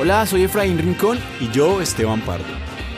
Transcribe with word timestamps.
Hola, 0.00 0.24
soy 0.26 0.42
Efraín 0.44 0.78
Rincón 0.78 1.18
Y 1.40 1.50
yo, 1.50 1.80
Esteban 1.80 2.20
Pardo. 2.22 2.44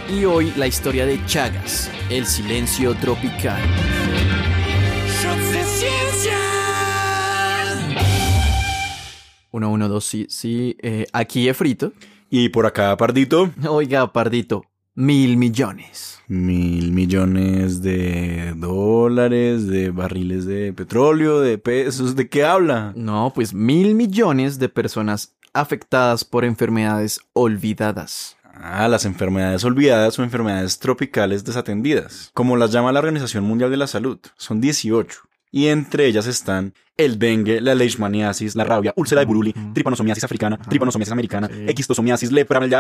y 0.09 0.25
hoy 0.25 0.53
la 0.57 0.67
historia 0.67 1.07
de 1.07 1.25
Chagas, 1.27 1.91
el 2.11 2.27
silencio 2.27 2.95
tropical. 2.97 3.61
Uno, 9.51 9.71
uno, 9.71 9.89
dos, 9.89 10.05
sí, 10.05 10.27
sí. 10.31 10.77
eh, 10.83 11.07
aquí 11.13 11.49
Efrito. 11.49 11.93
Y 12.31 12.49
por 12.49 12.65
acá, 12.67 12.97
Pardito, 12.97 13.51
Oiga, 13.69 14.11
Pardito, 14.13 14.65
mil 14.95 15.37
millones. 15.37 16.21
mil 16.27 16.93
millones 16.93 17.83
de 17.83 18.55
dólares, 18.57 19.67
de 19.67 19.91
barriles 19.91 20.47
de 20.47 20.73
petróleo, 20.73 21.41
de 21.41 21.59
pesos. 21.59 22.17
¿De 22.17 22.29
qué 22.31 22.45
habla? 22.45 22.95
No, 22.97 23.33
pues 23.35 23.53
mil 23.53 23.95
millones 23.95 24.59
de 24.59 24.71
personas 24.71 25.35
afectadas 25.53 26.25
por 26.25 26.45
enfermedades 26.45 27.21
olvidadas. 27.33 28.37
Ah, 28.55 28.89
las 28.89 29.05
enfermedades 29.05 29.65
olvidadas 29.65 30.19
o 30.19 30.23
enfermedades 30.23 30.79
tropicales 30.79 31.45
desatendidas, 31.45 32.31
como 32.35 32.57
las 32.57 32.71
llama 32.71 32.93
la 32.93 33.01
Organización 33.01 33.45
Mundial 33.45 33.71
de 33.71 33.79
la 33.79 33.87
Salud. 33.87 34.19
Son 34.37 34.61
18. 34.61 35.32
Y 35.55 35.67
entre 35.67 36.07
ellas 36.07 36.27
están 36.27 36.73
el 36.97 37.19
dengue, 37.19 37.61
la 37.61 37.75
leishmaniasis, 37.75 38.57
la 38.57 38.65
rabia, 38.65 38.95
úlcera 38.97 39.21
de 39.21 39.27
Buruli, 39.27 39.53
tripanosomiasis 39.75 40.25
africana, 40.25 40.57
tripanosomiasis 40.57 41.13
americana, 41.13 41.51
equistosomiasis, 41.67 42.33
lepra, 42.33 42.61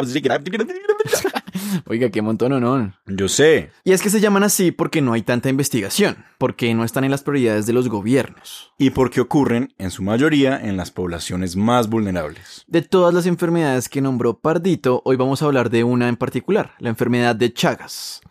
Oiga, 1.86 2.10
qué 2.10 2.22
montón, 2.22 2.58
no. 2.60 2.94
Yo 3.06 3.28
sé. 3.28 3.70
Y 3.84 3.92
es 3.92 4.00
que 4.00 4.08
se 4.08 4.20
llaman 4.20 4.42
así 4.42 4.72
porque 4.72 5.02
no 5.02 5.12
hay 5.12 5.20
tanta 5.20 5.50
investigación, 5.50 6.24
porque 6.38 6.72
no 6.74 6.84
están 6.84 7.04
en 7.04 7.10
las 7.10 7.22
prioridades 7.22 7.66
de 7.66 7.74
los 7.74 7.90
gobiernos. 7.90 8.72
Y 8.78 8.88
porque 8.90 9.20
ocurren, 9.20 9.74
en 9.78 9.90
su 9.90 10.02
mayoría, 10.02 10.58
en 10.58 10.78
las 10.78 10.90
poblaciones 10.90 11.56
más 11.56 11.90
vulnerables. 11.90 12.64
De 12.68 12.80
todas 12.80 13.12
las 13.12 13.26
enfermedades 13.26 13.90
que 13.90 14.00
nombró 14.00 14.38
Pardito, 14.38 15.02
hoy 15.04 15.16
vamos 15.16 15.42
a 15.42 15.44
hablar 15.44 15.68
de 15.68 15.84
una 15.84 16.08
en 16.08 16.16
particular, 16.16 16.72
la 16.78 16.88
enfermedad 16.88 17.36
de 17.36 17.52
Chagas. 17.52 18.22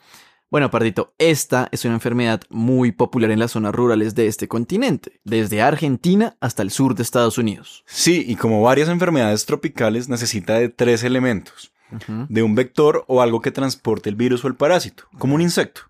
Bueno, 0.51 0.69
Pardito, 0.69 1.13
esta 1.17 1.69
es 1.71 1.85
una 1.85 1.93
enfermedad 1.93 2.41
muy 2.49 2.91
popular 2.91 3.31
en 3.31 3.39
las 3.39 3.51
zonas 3.51 3.73
rurales 3.73 4.15
de 4.15 4.27
este 4.27 4.49
continente, 4.49 5.21
desde 5.23 5.61
Argentina 5.61 6.35
hasta 6.41 6.61
el 6.61 6.71
sur 6.71 6.93
de 6.93 7.03
Estados 7.03 7.37
Unidos. 7.37 7.85
Sí, 7.87 8.25
y 8.27 8.35
como 8.35 8.61
varias 8.61 8.89
enfermedades 8.89 9.45
tropicales, 9.45 10.09
necesita 10.09 10.55
de 10.55 10.67
tres 10.67 11.05
elementos. 11.05 11.71
De 12.27 12.43
un 12.43 12.53
vector 12.53 13.05
o 13.07 13.21
algo 13.21 13.39
que 13.39 13.51
transporte 13.51 14.09
el 14.09 14.15
virus 14.15 14.43
o 14.43 14.49
el 14.49 14.55
parásito, 14.55 15.05
como 15.17 15.35
un 15.35 15.41
insecto. 15.41 15.83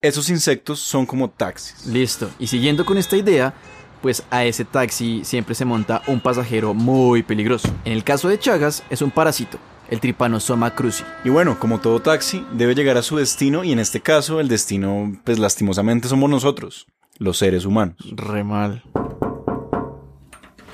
Esos 0.00 0.30
insectos 0.30 0.80
son 0.80 1.04
como 1.04 1.28
taxis. 1.28 1.86
Listo, 1.86 2.30
y 2.38 2.46
siguiendo 2.46 2.86
con 2.86 2.96
esta 2.96 3.18
idea, 3.18 3.52
pues 4.00 4.24
a 4.30 4.46
ese 4.46 4.64
taxi 4.64 5.22
siempre 5.22 5.54
se 5.54 5.66
monta 5.66 6.02
un 6.06 6.20
pasajero 6.20 6.72
muy 6.72 7.22
peligroso. 7.22 7.68
En 7.84 7.92
el 7.92 8.04
caso 8.04 8.30
de 8.30 8.38
Chagas, 8.38 8.84
es 8.88 9.02
un 9.02 9.10
parásito, 9.10 9.58
el 9.92 10.00
Trypanosoma 10.00 10.74
cruzi. 10.74 11.04
Y 11.22 11.28
bueno, 11.28 11.58
como 11.58 11.78
todo 11.78 12.00
taxi, 12.00 12.46
debe 12.54 12.74
llegar 12.74 12.96
a 12.96 13.02
su 13.02 13.18
destino 13.18 13.62
y 13.62 13.72
en 13.72 13.78
este 13.78 14.00
caso 14.00 14.40
el 14.40 14.48
destino, 14.48 15.20
pues 15.22 15.38
lastimosamente 15.38 16.08
somos 16.08 16.30
nosotros, 16.30 16.86
los 17.18 17.36
seres 17.36 17.66
humanos. 17.66 17.96
Re 18.16 18.42
mal. 18.42 18.82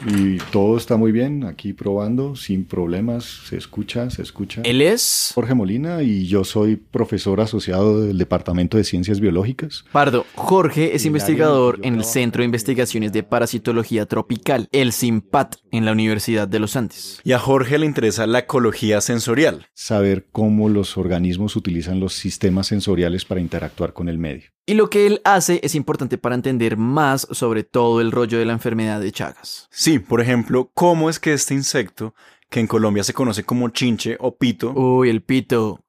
Y 0.07 0.39
todo 0.53 0.77
está 0.77 0.97
muy 0.97 1.13
bien, 1.13 1.45
aquí 1.45 1.73
probando, 1.73 2.37
sin 2.37 2.65
problemas, 2.65 3.25
se 3.49 3.57
escucha, 3.57 4.11
se 4.11 4.23
escucha. 4.23 4.63
Él 4.65 4.81
es... 4.81 5.33
Jorge 5.35 5.55
Molina 5.55 6.03
y 6.03 6.27
yo 6.27 6.45
soy 6.45 6.77
profesor 6.77 7.41
asociado 7.41 8.03
del 8.03 8.19
Departamento 8.19 8.77
de 8.77 8.85
Ciencias 8.85 9.21
Biológicas. 9.21 9.85
Pardo, 9.93 10.25
Jorge 10.35 10.95
es 10.95 11.05
Y 11.05 11.09
investigador 11.09 11.81
en 11.83 11.97
el 11.97 12.05
Centro 12.05 12.43
de 12.43 12.47
Investigaciones 12.47 13.13
de 13.13 13.23
Parasitología 13.23 14.07
Tropical, 14.07 14.69
el 14.73 14.93
CIMPAT, 14.93 15.57
en 15.71 15.85
la 15.85 15.93
Universidad 15.93 16.49
de 16.49 16.59
los 16.59 16.77
Andes. 16.77 17.21
Y 17.25 17.33
a 17.33 17.39
Jorge 17.39 17.79
le 17.79 17.87
interesa 17.87 18.27
la 18.27 18.41
ecología 18.41 19.01
sensorial. 19.01 19.67
Saber 19.75 20.27
cómo 20.31 20.69
los 20.69 20.97
organismos 20.97 21.57
utilizan 21.57 22.01
los 22.01 22.15
sistemas 22.15 22.69
sensoriales 22.69 23.25
para 23.25 23.41
interactuar 23.41 23.93
con 23.93 24.09
el 24.09 24.19
medio. 24.19 24.51
Y 24.69 24.75
lo 24.75 24.91
que 24.91 25.07
él 25.07 25.23
hace 25.25 25.61
es 25.63 25.75
importante 25.75 26.19
para 26.19 26.35
entender 26.35 26.77
más 26.77 27.27
sobre 27.31 27.65
todo 27.65 28.03
el 28.03 28.13
rollo 28.13 28.39
de 28.39 28.45
la 28.45 28.53
enfermedad 28.53 29.01
de 29.01 29.11
Chagas. 29.11 29.67
Sí, 29.71 29.99
por 29.99 30.21
ejemplo, 30.21 30.71
cómo 30.75 31.09
es 31.09 31.19
que 31.19 31.33
este 31.33 31.55
insecto, 31.55 32.15
que 32.51 32.61
en 32.61 32.67
Colombia 32.67 33.03
se 33.03 33.15
conoce 33.15 33.45
como 33.45 33.71
chinche 33.71 34.19
o 34.21 34.37
pito, 34.37 34.73
Uy, 34.73 35.09
el 35.09 35.23
pito. 35.23 35.83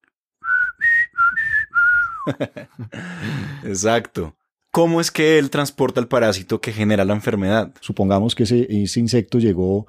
exacto, 3.65 4.37
cómo 4.71 5.01
es 5.01 5.11
que 5.11 5.37
él 5.39 5.49
transporta 5.49 5.99
el 5.99 6.07
parásito 6.07 6.61
que 6.61 6.71
genera 6.71 7.03
la 7.03 7.15
enfermedad. 7.15 7.73
Supongamos 7.81 8.33
que 8.33 8.43
ese, 8.43 8.65
ese 8.69 9.01
insecto 9.01 9.39
llegó 9.39 9.87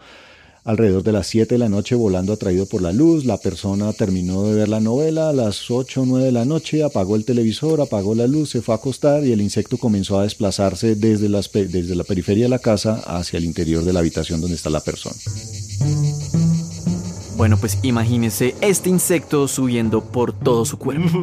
alrededor 0.64 1.02
de 1.02 1.12
las 1.12 1.26
7 1.26 1.54
de 1.54 1.58
la 1.58 1.68
noche 1.68 1.94
volando 1.94 2.32
atraído 2.32 2.66
por 2.66 2.82
la 2.82 2.92
luz, 2.92 3.24
la 3.24 3.38
persona 3.38 3.92
terminó 3.92 4.44
de 4.44 4.54
ver 4.54 4.68
la 4.68 4.80
novela 4.80 5.28
a 5.30 5.32
las 5.32 5.70
8 5.70 6.02
o 6.02 6.06
9 6.06 6.26
de 6.26 6.32
la 6.32 6.44
noche, 6.44 6.82
apagó 6.82 7.16
el 7.16 7.24
televisor, 7.24 7.80
apagó 7.80 8.14
la 8.14 8.26
luz, 8.26 8.50
se 8.50 8.62
fue 8.62 8.74
a 8.74 8.78
acostar 8.78 9.24
y 9.24 9.32
el 9.32 9.40
insecto 9.40 9.78
comenzó 9.78 10.18
a 10.18 10.24
desplazarse 10.24 10.94
desde, 10.94 11.28
las 11.28 11.50
desde 11.52 11.94
la 11.94 12.04
periferia 12.04 12.44
de 12.44 12.50
la 12.50 12.58
casa 12.58 13.02
hacia 13.06 13.38
el 13.38 13.44
interior 13.44 13.84
de 13.84 13.92
la 13.92 14.00
habitación 14.00 14.40
donde 14.40 14.56
está 14.56 14.70
la 14.70 14.80
persona. 14.80 15.16
Bueno, 17.36 17.56
pues 17.56 17.78
imagínese 17.82 18.54
este 18.60 18.90
insecto 18.90 19.48
subiendo 19.48 20.02
por 20.02 20.32
todo 20.32 20.66
su 20.66 20.78
cuerpo. 20.78 21.18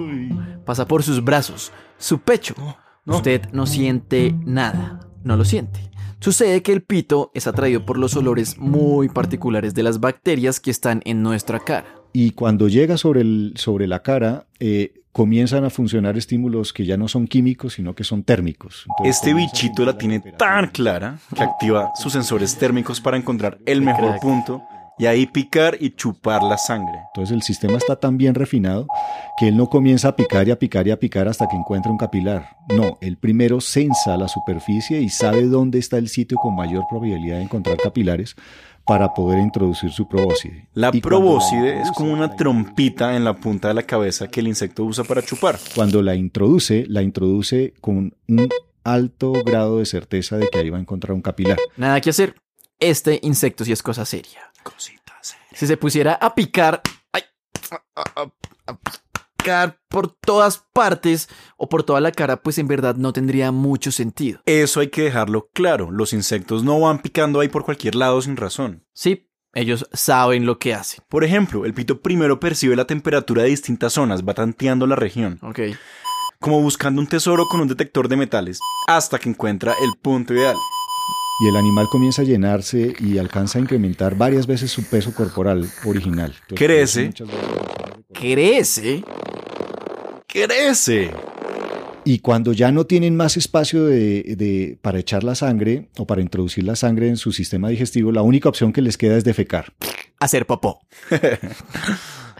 Pasa 0.65 0.87
por 0.87 1.03
sus 1.03 1.23
brazos, 1.23 1.71
su 1.99 2.19
pecho. 2.19 2.55
Usted 3.05 3.43
no 3.53 3.67
siente 3.67 4.33
nada, 4.43 4.99
no 5.23 5.37
lo 5.37 5.45
siente. 5.45 5.79
Sucede 6.19 6.63
que 6.63 6.73
el 6.73 6.81
pito 6.81 7.31
es 7.33 7.47
atraído 7.47 7.85
por 7.85 7.97
los 7.97 8.15
olores 8.15 8.57
muy 8.57 9.07
particulares 9.07 9.73
de 9.75 9.83
las 9.83 9.99
bacterias 9.99 10.59
que 10.59 10.71
están 10.71 11.01
en 11.05 11.21
nuestra 11.21 11.59
cara. 11.59 11.85
Y 12.11 12.31
cuando 12.31 12.67
llega 12.67 12.97
sobre, 12.97 13.21
el, 13.21 13.53
sobre 13.55 13.87
la 13.87 14.01
cara, 14.01 14.47
eh, 14.59 15.01
comienzan 15.11 15.63
a 15.63 15.69
funcionar 15.69 16.17
estímulos 16.17 16.73
que 16.73 16.85
ya 16.85 16.97
no 16.97 17.07
son 17.07 17.27
químicos, 17.27 17.73
sino 17.73 17.93
que 17.93 18.03
son 18.03 18.23
térmicos. 18.23 18.85
Entonces, 18.87 19.15
Este 19.15 19.33
bichito 19.33 19.85
la 19.85 19.97
tiene 19.97 20.19
tan 20.19 20.69
clara 20.69 21.19
que 21.35 21.43
activa 21.43 21.91
sus 21.95 22.13
sensores 22.13 22.55
térmicos 22.57 22.99
para 22.99 23.17
encontrar 23.17 23.59
el 23.65 23.81
mejor 23.81 24.19
punto 24.19 24.63
y 24.97 25.05
ahí 25.05 25.27
picar 25.27 25.77
y 25.79 25.91
chupar 25.91 26.43
la 26.43 26.57
sangre. 26.57 26.99
Entonces 27.07 27.35
el 27.35 27.43
sistema 27.43 27.77
está 27.77 27.95
tan 27.97 28.17
bien 28.17 28.35
refinado 28.35 28.87
que 29.37 29.49
él 29.49 29.57
no 29.57 29.69
comienza 29.69 30.09
a 30.09 30.15
picar 30.15 30.47
y 30.47 30.51
a 30.51 30.59
picar 30.59 30.87
y 30.87 30.91
a 30.91 30.99
picar 30.99 31.27
hasta 31.27 31.47
que 31.47 31.55
encuentra 31.55 31.91
un 31.91 31.97
capilar. 31.97 32.57
No, 32.69 32.97
él 33.01 33.17
primero 33.17 33.61
sensa 33.61 34.17
la 34.17 34.27
superficie 34.27 34.99
y 35.01 35.09
sabe 35.09 35.43
dónde 35.43 35.79
está 35.79 35.97
el 35.97 36.09
sitio 36.09 36.37
con 36.37 36.55
mayor 36.55 36.85
probabilidad 36.89 37.37
de 37.37 37.43
encontrar 37.43 37.77
capilares 37.77 38.35
para 38.85 39.13
poder 39.13 39.39
introducir 39.39 39.91
su 39.91 40.07
probóscide. 40.07 40.69
La 40.73 40.91
probóscide 40.91 41.81
es 41.81 41.91
como 41.91 42.13
una 42.13 42.35
trompita 42.35 43.15
en 43.15 43.25
la 43.25 43.35
punta 43.35 43.67
de 43.67 43.73
la 43.73 43.83
cabeza 43.83 44.29
que 44.29 44.39
el 44.39 44.47
insecto 44.47 44.85
usa 44.85 45.03
para 45.03 45.21
chupar. 45.21 45.59
Cuando 45.75 46.01
la 46.01 46.15
introduce, 46.15 46.85
la 46.87 47.01
introduce 47.01 47.73
con 47.81 48.15
un 48.29 48.49
alto 48.85 49.33
grado 49.45 49.79
de 49.79 49.85
certeza 49.85 50.37
de 50.37 50.47
que 50.47 50.59
ahí 50.59 50.69
va 50.69 50.77
a 50.77 50.81
encontrar 50.81 51.13
un 51.13 51.21
capilar. 51.21 51.57
Nada 51.75 51.99
que 51.99 52.11
hacer. 52.11 52.35
Este 52.79 53.19
insecto 53.23 53.65
sí 53.65 53.71
es 53.71 53.81
cosa 53.81 54.05
seria. 54.05 54.51
Si 55.53 55.65
se 55.65 55.77
pusiera 55.77 56.13
a 56.13 56.35
picar, 56.35 56.81
ay, 57.11 57.23
a, 57.71 58.01
a- 58.21 58.31
a 58.67 58.79
picar 59.37 59.79
por 59.87 60.11
todas 60.13 60.63
partes 60.73 61.29
o 61.57 61.67
por 61.69 61.83
toda 61.83 61.99
la 62.01 62.11
cara, 62.11 62.37
pues 62.43 62.57
en 62.59 62.67
verdad 62.67 62.95
no 62.95 63.13
tendría 63.13 63.51
mucho 63.51 63.91
sentido. 63.91 64.41
Eso 64.45 64.81
hay 64.81 64.89
que 64.89 65.01
dejarlo 65.03 65.49
claro. 65.53 65.89
Los 65.89 66.13
insectos 66.13 66.63
no 66.63 66.79
van 66.81 66.99
picando 67.01 67.39
ahí 67.39 67.47
por 67.47 67.63
cualquier 67.65 67.95
lado 67.95 68.21
sin 68.21 68.35
razón. 68.37 68.85
Sí, 68.93 69.29
ellos 69.53 69.87
saben 69.93 70.45
lo 70.45 70.59
que 70.59 70.75
hacen. 70.75 71.03
Por 71.09 71.23
ejemplo, 71.23 71.65
el 71.65 71.73
pito 71.73 72.01
primero 72.01 72.39
percibe 72.39 72.75
la 72.75 72.85
temperatura 72.85 73.41
de 73.43 73.49
distintas 73.49 73.93
zonas, 73.93 74.23
va 74.27 74.33
tanteando 74.35 74.85
la 74.85 74.95
región, 74.97 75.39
Ok. 75.41 75.59
como 76.39 76.61
buscando 76.61 77.01
un 77.01 77.07
tesoro 77.07 77.45
con 77.49 77.61
un 77.61 77.67
detector 77.67 78.07
de 78.09 78.17
metales, 78.17 78.59
hasta 78.87 79.17
que 79.17 79.29
encuentra 79.29 79.73
el 79.81 79.97
punto 79.99 80.33
ideal. 80.35 80.55
Y 81.39 81.47
el 81.49 81.55
animal 81.55 81.87
comienza 81.89 82.23
a 82.23 82.25
llenarse 82.25 82.93
y 82.99 83.17
alcanza 83.19 83.59
a 83.59 83.61
incrementar 83.61 84.15
varias 84.17 84.47
veces 84.47 84.71
su 84.71 84.83
peso 84.83 85.13
corporal 85.13 85.69
original. 85.85 86.33
Entonces, 86.49 86.57
Crece. 86.57 87.13
Crece. 88.13 89.03
¡Crece! 90.27 91.11
Y 92.03 92.19
cuando 92.19 92.53
ya 92.53 92.71
no 92.71 92.85
tienen 92.85 93.15
más 93.17 93.37
espacio 93.37 93.85
de, 93.85 94.35
de- 94.37 94.77
para 94.81 94.97
echar 94.99 95.23
la 95.23 95.35
sangre 95.35 95.89
o 95.97 96.07
para 96.07 96.21
introducir 96.21 96.63
la 96.63 96.75
sangre 96.75 97.09
en 97.09 97.17
su 97.17 97.31
sistema 97.33 97.69
digestivo, 97.69 98.11
la 98.11 98.21
única 98.21 98.47
opción 98.49 98.71
que 98.73 98.81
les 98.81 98.97
queda 98.97 99.17
es 99.17 99.23
defecar. 99.23 99.73
Hacer 100.19 100.45
popó. 100.47 100.79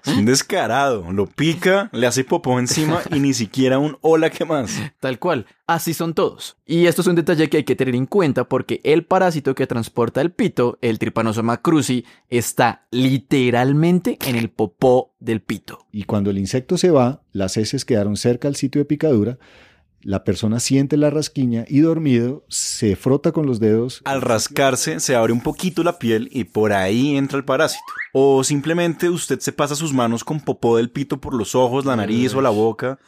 Es 0.08 0.18
un 0.18 0.26
descarado. 0.26 1.12
Lo 1.12 1.28
pica, 1.28 1.90
le 1.92 2.08
hace 2.08 2.24
popó 2.24 2.60
encima 2.60 3.02
y 3.12 3.20
ni 3.20 3.34
siquiera 3.34 3.78
un 3.78 3.98
hola 4.02 4.30
que 4.30 4.46
más. 4.46 4.82
Tal 5.00 5.20
cual. 5.20 5.46
Así 5.68 5.94
son 5.94 6.14
todos. 6.14 6.58
Y 6.66 6.86
esto 6.86 7.02
es 7.02 7.08
un 7.08 7.16
detalle 7.16 7.50
que 7.50 7.58
hay 7.58 7.64
que 7.66 7.76
tener 7.76 7.94
en 7.94 8.06
cuenta 8.06 8.46
porque 8.46 8.80
el 8.86 9.04
parásito 9.04 9.54
que 9.54 9.68
transporta 9.68 10.22
el 10.22 10.32
pito, 10.32 10.78
el 10.82 10.98
Trypanosoma 10.98 11.62
cruzi, 11.62 12.06
está 12.30 12.86
literalmente 12.90 14.18
en 14.26 14.38
el 14.38 14.50
popó 14.50 15.14
del 15.20 15.42
pito. 15.42 15.86
Y 15.92 16.04
cuando 16.04 16.30
el 16.30 16.38
insecto 16.38 16.78
se 16.78 16.90
va, 16.90 17.22
las 17.34 17.58
heces 17.58 17.84
quedaron 17.84 18.16
cerca 18.16 18.48
al 18.48 18.56
sitio 18.56 18.80
de 18.80 18.86
picadura, 18.86 19.38
La 20.08 20.24
persona 20.24 20.62
siente 20.62 20.96
la 20.96 21.10
rasquiña 21.10 21.66
y 21.68 21.82
dormido 21.82 22.46
se 22.48 22.96
frota 22.96 23.34
con 23.34 23.46
los 23.46 23.60
dedos. 23.60 24.02
Al 24.06 24.22
rascarse 24.22 25.02
se 25.02 25.18
abre 25.18 25.34
un 25.34 25.42
poquito 25.42 25.84
la 25.84 26.00
piel 26.00 26.30
y 26.32 26.46
por 26.46 26.72
ahí 26.72 27.18
entra 27.18 27.38
el 27.38 27.44
parásito. 27.44 27.84
O 28.14 28.42
simplemente 28.46 29.10
usted 29.10 29.42
se 29.42 29.52
pasa 29.52 29.76
sus 29.76 29.94
manos 29.94 30.24
con 30.24 30.40
popó 30.40 30.78
del 30.78 30.92
pito 30.92 31.20
por 31.20 31.34
los 31.34 31.56
ojos, 31.56 31.84
la 31.84 31.98
nariz 31.98 32.34
o 32.36 32.42
la 32.42 32.52
boca 32.52 33.00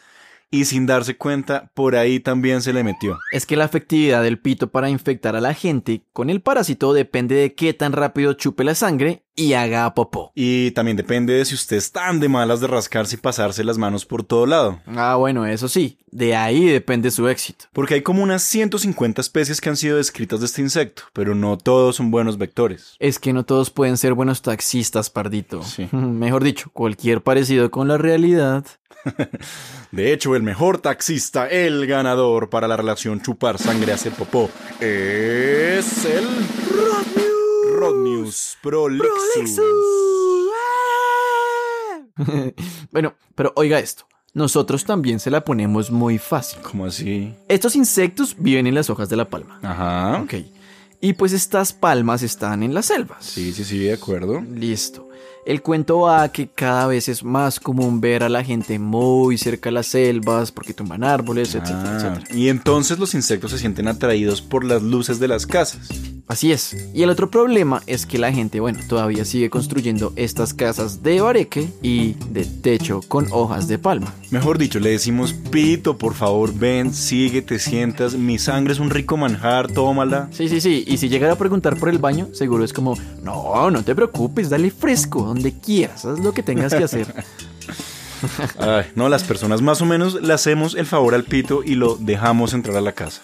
y 0.51 0.65
sin 0.65 0.85
darse 0.85 1.15
cuenta, 1.15 1.71
por 1.73 1.95
ahí 1.95 2.19
también 2.19 2.61
se 2.61 2.73
le 2.73 2.83
metió. 2.83 3.17
Es 3.31 3.45
que 3.45 3.55
la 3.55 3.65
efectividad 3.65 4.23
del 4.23 4.39
pito 4.39 4.69
para 4.71 4.89
infectar 4.89 5.35
a 5.35 5.41
la 5.41 5.53
gente 5.53 6.03
con 6.11 6.29
el 6.29 6.41
parásito 6.41 6.91
depende 6.93 7.35
de 7.35 7.53
qué 7.53 7.73
tan 7.73 7.93
rápido 7.93 8.33
chupe 8.33 8.63
la 8.63 8.75
sangre 8.75 9.23
y 9.35 9.53
haga 9.53 9.93
popó. 9.93 10.31
Y 10.35 10.71
también 10.71 10.97
depende 10.97 11.33
de 11.33 11.45
si 11.45 11.55
usted 11.55 11.77
es 11.77 11.91
tan 11.91 12.19
de 12.19 12.29
malas 12.29 12.59
de 12.59 12.67
rascarse 12.67 13.15
y 13.15 13.19
pasarse 13.19 13.63
las 13.63 13.77
manos 13.77 14.05
por 14.05 14.23
todo 14.23 14.45
lado. 14.45 14.79
Ah, 14.87 15.15
bueno, 15.15 15.45
eso 15.45 15.67
sí, 15.67 15.97
de 16.11 16.35
ahí 16.35 16.65
depende 16.65 17.11
su 17.11 17.27
éxito. 17.27 17.65
Porque 17.73 17.95
hay 17.95 18.01
como 18.01 18.21
unas 18.21 18.43
150 18.43 19.21
especies 19.21 19.61
que 19.61 19.69
han 19.69 19.77
sido 19.77 19.97
descritas 19.97 20.39
de 20.39 20.45
este 20.45 20.61
insecto, 20.61 21.03
pero 21.13 21.35
no 21.35 21.57
todos 21.57 21.95
son 21.95 22.11
buenos 22.11 22.37
vectores. 22.37 22.95
Es 22.99 23.19
que 23.19 23.33
no 23.33 23.45
todos 23.45 23.69
pueden 23.69 23.97
ser 23.97 24.13
buenos 24.13 24.41
taxistas, 24.41 25.09
pardito. 25.09 25.63
Sí. 25.63 25.87
Mejor 25.91 26.43
dicho, 26.43 26.69
cualquier 26.73 27.21
parecido 27.21 27.71
con 27.71 27.87
la 27.87 27.97
realidad 27.97 28.65
De 29.91 30.13
hecho, 30.13 30.35
el 30.35 30.43
mejor 30.43 30.79
taxista, 30.79 31.47
el 31.47 31.87
ganador 31.87 32.49
para 32.49 32.67
la 32.67 32.77
relación 32.77 33.21
chupar 33.21 33.57
sangre 33.57 33.93
hacer 33.93 34.13
popó, 34.13 34.49
es 34.79 36.05
el 36.05 36.27
Rodnews 37.79 38.57
Prolixus. 38.61 39.59
bueno, 42.91 43.13
pero 43.35 43.53
oiga 43.55 43.79
esto. 43.79 44.05
Nosotros 44.33 44.83
también 44.85 45.19
se 45.19 45.31
la 45.31 45.43
ponemos 45.43 45.89
muy 45.89 46.17
fácil. 46.17 46.59
¿Cómo 46.61 46.85
así? 46.85 47.33
Estos 47.47 47.75
insectos 47.75 48.35
viven 48.37 48.67
en 48.67 48.75
las 48.75 48.89
hojas 48.89 49.09
de 49.09 49.15
la 49.15 49.25
palma. 49.29 49.59
Ajá. 49.63 50.21
Ok. 50.21 50.35
Y 51.01 51.13
pues 51.13 51.31
estas 51.33 51.73
palmas 51.73 52.21
están 52.23 52.61
en 52.61 52.73
las 52.73 52.87
selvas. 52.87 53.25
Sí, 53.25 53.53
sí, 53.53 53.63
sí, 53.63 53.79
de 53.79 53.93
acuerdo. 53.93 54.41
Listo. 54.41 55.07
El 55.45 55.61
cuento 55.63 56.01
va 56.01 56.23
a 56.23 56.31
que 56.31 56.49
cada 56.49 56.85
vez 56.87 57.07
es 57.09 57.23
más 57.23 57.59
común 57.59 58.01
ver 58.01 58.23
a 58.23 58.29
la 58.29 58.43
gente 58.43 58.77
muy 58.77 59.37
cerca 59.37 59.69
de 59.69 59.75
las 59.75 59.87
selvas 59.87 60.51
porque 60.51 60.73
tumban 60.73 61.03
árboles, 61.03 61.55
etcétera, 61.55 61.83
Ah, 61.85 61.95
etcétera. 62.17 62.37
y 62.37 62.49
entonces 62.49 62.99
los 62.99 63.13
insectos 63.15 63.51
se 63.51 63.57
sienten 63.57 63.87
atraídos 63.87 64.41
por 64.41 64.63
las 64.65 64.83
luces 64.83 65.17
de 65.19 65.27
las 65.29 65.47
casas. 65.47 65.89
Así 66.29 66.51
es. 66.51 66.77
Y 66.93 67.01
el 67.01 67.09
otro 67.09 67.31
problema 67.31 67.81
es 67.87 68.05
que 68.05 68.19
la 68.19 68.31
gente, 68.31 68.59
bueno, 68.59 68.79
todavía 68.87 69.25
sigue 69.25 69.49
construyendo 69.49 70.13
estas 70.15 70.53
casas 70.53 71.01
de 71.01 71.21
bareque 71.21 71.71
y 71.81 72.13
de 72.29 72.45
techo 72.45 73.01
con 73.07 73.25
hojas 73.31 73.67
de 73.67 73.79
palma. 73.79 74.13
Mejor 74.29 74.59
dicho, 74.59 74.79
le 74.79 74.91
decimos, 74.91 75.33
Pito, 75.33 75.97
por 75.97 76.13
favor, 76.13 76.53
ven, 76.53 76.93
sigue, 76.93 77.41
te 77.41 77.57
sientas, 77.57 78.13
mi 78.13 78.37
sangre 78.37 78.73
es 78.73 78.79
un 78.79 78.91
rico 78.91 79.17
manjar, 79.17 79.71
tómala. 79.71 80.29
Sí, 80.31 80.47
sí, 80.49 80.61
sí. 80.61 80.83
Y 80.85 80.97
si 80.97 81.09
llegara 81.09 81.33
a 81.33 81.35
preguntar 81.35 81.77
por 81.77 81.89
el 81.89 81.97
baño, 81.97 82.27
seguro 82.31 82.63
es 82.63 82.73
como, 82.73 82.95
no, 83.23 83.71
no 83.71 83.83
te 83.83 83.95
preocupes, 83.95 84.51
dale 84.51 84.69
fresco, 84.69 85.23
donde 85.23 85.53
quieras, 85.53 86.05
haz 86.05 86.19
lo 86.19 86.31
que 86.31 86.43
tengas 86.43 86.75
que 86.75 86.83
hacer. 86.83 87.07
Ay, 88.59 88.85
no, 88.93 89.09
las 89.09 89.23
personas 89.23 89.63
más 89.63 89.81
o 89.81 89.85
menos 89.87 90.21
le 90.21 90.31
hacemos 90.31 90.75
el 90.75 90.85
favor 90.85 91.15
al 91.15 91.23
Pito 91.23 91.63
y 91.63 91.73
lo 91.73 91.95
dejamos 91.95 92.53
entrar 92.53 92.77
a 92.77 92.81
la 92.81 92.91
casa. 92.91 93.23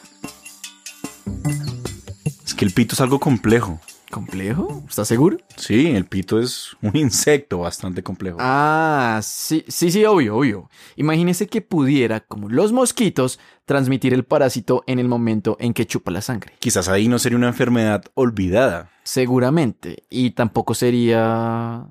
Es 2.55 2.59
que 2.59 2.63
el 2.63 2.71
Pito 2.71 2.93
es 2.95 3.01
algo 3.01 3.19
complejo. 3.19 3.81
¿Complejo? 4.09 4.81
¿Estás 4.87 5.09
seguro? 5.09 5.35
Sí, 5.57 5.87
el 5.87 6.05
Pito 6.05 6.39
es 6.39 6.77
un 6.81 6.95
insecto 6.95 7.57
bastante 7.57 8.01
complejo. 8.01 8.37
Ah, 8.39 9.19
sí, 9.21 9.65
sí, 9.67 9.91
sí, 9.91 10.05
obvio, 10.05 10.37
obvio. 10.37 10.69
Imagínese 10.95 11.47
que 11.47 11.59
pudiera, 11.59 12.21
como 12.21 12.47
los 12.47 12.71
mosquitos, 12.71 13.41
transmitir 13.65 14.13
el 14.13 14.23
parásito 14.23 14.85
en 14.87 14.99
el 14.99 15.09
momento 15.09 15.57
en 15.59 15.73
que 15.73 15.85
chupa 15.85 16.11
la 16.11 16.21
sangre. 16.21 16.53
Quizás 16.59 16.87
ahí 16.87 17.09
no 17.09 17.19
sería 17.19 17.37
una 17.37 17.49
enfermedad 17.49 18.05
olvidada. 18.13 18.89
Seguramente. 19.03 20.05
Y 20.09 20.31
tampoco 20.31 20.75
sería... 20.75 21.87